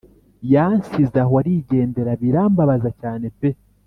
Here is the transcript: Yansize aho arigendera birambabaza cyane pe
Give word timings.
Yansize 0.53 1.17
aho 1.23 1.33
arigendera 1.41 2.11
birambabaza 2.21 2.89
cyane 3.01 3.25
pe 3.39 3.49